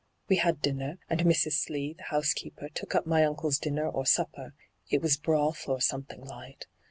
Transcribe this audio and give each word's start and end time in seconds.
'We 0.29 0.37
had 0.37 0.63
dinner, 0.63 0.97
and 1.11 1.19
Mrs. 1.21 1.51
Slee, 1.51 1.93
the 1.93 2.05
house 2.05 2.33
keeper, 2.33 2.69
took 2.69 2.95
up 2.95 3.05
my 3.05 3.23
uncle's 3.23 3.59
dinner 3.59 3.87
or 3.87 4.07
supper— 4.07 4.55
it 4.89 4.99
was 4.99 5.15
broth, 5.15 5.69
or 5.69 5.79
something 5.79 6.23
light. 6.25 6.65